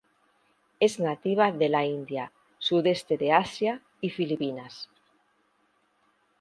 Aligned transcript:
Es 0.79 0.95
nativa 0.99 1.51
de 1.51 1.69
la 1.69 1.85
India, 1.85 2.31
Sudeste 2.57 3.17
de 3.19 3.33
Asia 3.33 3.81
y 4.01 4.09
Filipinas. 4.09 4.89